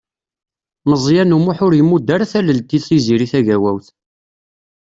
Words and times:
Meẓyan 0.89 1.35
U 1.35 1.37
Muḥ 1.45 1.57
ur 1.65 1.73
imudd 1.81 2.07
ara 2.15 2.31
tallelt 2.31 2.75
i 2.77 2.79
Tiziri 2.87 3.27
Tagawawt. 3.31 3.87